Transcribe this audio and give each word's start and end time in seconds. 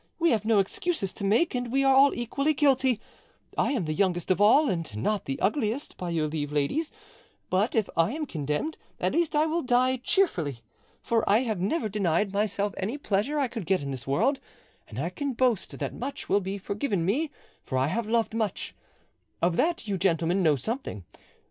We 0.17 0.31
have 0.31 0.45
no 0.45 0.57
excuses 0.57 1.13
to 1.13 1.23
make, 1.23 1.53
and 1.53 1.71
we 1.71 1.83
are 1.83 1.93
all 1.95 2.11
equally 2.15 2.55
guilty. 2.55 2.99
I 3.55 3.73
am 3.73 3.85
the 3.85 3.93
youngest 3.93 4.31
of 4.31 4.41
all, 4.41 4.67
and 4.67 4.97
not 4.97 5.25
the 5.25 5.39
ugliest, 5.39 5.95
by 5.95 6.09
your 6.09 6.27
leave, 6.27 6.51
ladies, 6.51 6.91
but 7.51 7.75
if 7.75 7.87
I 7.95 8.11
am 8.13 8.25
condemned, 8.25 8.79
at 8.99 9.13
least 9.13 9.35
I 9.35 9.45
will 9.45 9.61
die 9.61 9.97
cheerfully. 9.97 10.61
For 11.03 11.23
I 11.29 11.41
have 11.41 11.59
never 11.59 11.87
denied 11.87 12.33
myself 12.33 12.73
any 12.77 12.97
pleasure 12.97 13.37
I 13.37 13.47
could 13.47 13.67
get 13.67 13.83
in 13.83 13.91
this 13.91 14.07
world, 14.07 14.39
and 14.87 14.97
I 14.97 15.11
can 15.11 15.33
boast 15.33 15.77
that 15.77 15.93
much 15.93 16.27
will 16.27 16.41
be 16.41 16.57
forgiven 16.57 17.05
me, 17.05 17.29
for 17.63 17.77
I 17.77 17.85
have 17.85 18.07
loved 18.09 18.33
much: 18.33 18.73
of 19.39 19.55
that 19.57 19.87
you, 19.87 19.99
gentlemen, 19.99 20.41
know 20.41 20.55
something. 20.55 21.03